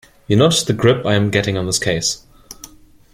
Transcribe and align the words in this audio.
You 0.25 0.35
notice 0.35 0.63
the 0.63 0.73
grip 0.73 1.05
I 1.05 1.13
am 1.13 1.29
getting 1.29 1.57
on 1.59 1.67
this 1.67 1.77
case. 1.77 2.25